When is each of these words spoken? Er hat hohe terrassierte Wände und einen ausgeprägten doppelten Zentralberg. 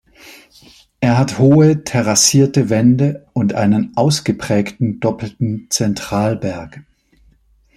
Er 0.99 1.19
hat 1.19 1.37
hohe 1.37 1.83
terrassierte 1.83 2.71
Wände 2.71 3.27
und 3.33 3.53
einen 3.53 3.95
ausgeprägten 3.95 4.99
doppelten 4.99 5.67
Zentralberg. 5.69 6.81